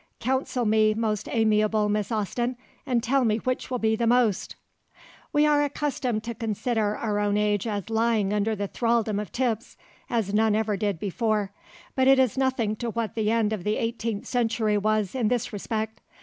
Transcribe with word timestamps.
Counsel 0.19 0.65
me, 0.65 0.95
most 0.95 1.29
amiable 1.29 1.87
Miss 1.87 2.11
Austen, 2.11 2.57
and 2.87 3.03
tell 3.03 3.23
me 3.23 3.37
which 3.37 3.69
will 3.69 3.77
be 3.77 3.95
the 3.95 4.07
most." 4.07 4.55
We 5.31 5.45
are 5.45 5.63
accustomed 5.63 6.23
to 6.23 6.33
consider 6.33 6.97
our 6.97 7.19
own 7.19 7.37
age 7.37 7.67
as 7.67 7.87
lying 7.91 8.33
under 8.33 8.55
the 8.55 8.67
thraldom 8.67 9.19
of 9.19 9.31
tips, 9.31 9.77
as 10.09 10.33
none 10.33 10.55
ever 10.55 10.75
did 10.75 10.97
before, 10.99 11.51
but 11.93 12.07
it 12.07 12.17
is 12.17 12.35
nothing 12.35 12.75
to 12.77 12.89
what 12.89 13.13
the 13.13 13.29
end 13.29 13.53
of 13.53 13.63
the 13.63 13.75
eighteenth 13.77 14.25
century 14.25 14.75
was 14.75 15.13
in 15.13 15.27
this 15.27 15.53
respect. 15.53 16.01